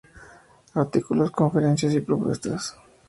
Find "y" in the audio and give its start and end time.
1.93-1.99